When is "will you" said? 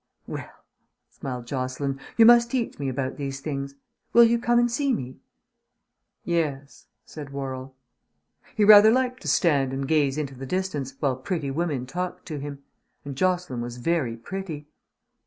4.13-4.39